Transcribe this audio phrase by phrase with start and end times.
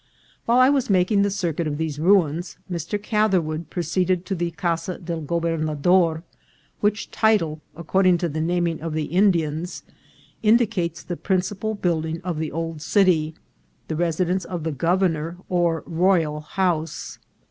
[0.47, 2.99] While I was making the circuit of these ruins, Mr.
[2.99, 6.23] Catherwood proceeded to the Casa del Gobernador,
[6.79, 9.83] which title, according to the naming of the Indians,
[10.41, 13.35] indi cates the principal building of the old city,
[13.89, 17.19] the residence of the governor, or royal house.